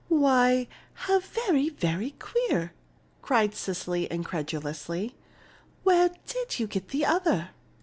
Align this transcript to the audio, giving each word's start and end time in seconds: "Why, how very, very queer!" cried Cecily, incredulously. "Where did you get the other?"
"Why, 0.09 0.67
how 0.95 1.19
very, 1.19 1.69
very 1.69 2.15
queer!" 2.17 2.73
cried 3.21 3.53
Cecily, 3.53 4.11
incredulously. 4.11 5.13
"Where 5.83 6.09
did 6.25 6.57
you 6.59 6.65
get 6.65 6.87
the 6.87 7.05
other?" 7.05 7.49